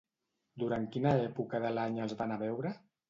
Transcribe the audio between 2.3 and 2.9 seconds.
a veure?